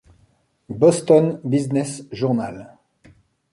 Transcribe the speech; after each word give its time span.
Boston 0.69 1.39
Business 1.43 2.05
Journal. 2.11 2.73